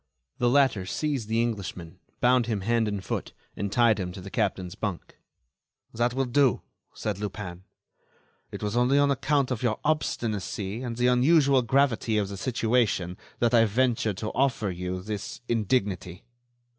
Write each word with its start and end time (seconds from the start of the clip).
The 0.39 0.49
latter 0.49 0.87
seized 0.87 1.29
the 1.29 1.43
Englishman, 1.43 1.99
bound 2.21 2.47
him 2.47 2.61
hand 2.61 2.87
and 2.87 3.05
foot, 3.05 3.33
and 3.55 3.71
tied 3.71 3.99
him 3.99 4.11
to 4.13 4.19
the 4.19 4.31
captain's 4.31 4.73
bunk. 4.73 5.19
"That 5.93 6.15
will 6.15 6.25
do," 6.25 6.63
said 6.95 7.19
Lupin. 7.19 7.65
"It 8.51 8.63
was 8.63 8.75
only 8.75 8.97
on 8.97 9.11
account 9.11 9.51
of 9.51 9.61
your 9.61 9.79
obstinacy 9.85 10.81
and 10.81 10.97
the 10.97 11.05
unusual 11.05 11.61
gravity 11.61 12.17
of 12.17 12.29
the 12.29 12.37
situation, 12.37 13.15
that 13.37 13.53
I 13.53 13.65
ventured 13.65 14.17
to 14.17 14.29
offer 14.29 14.71
you 14.71 15.03
this 15.03 15.41
indignity." 15.47 16.23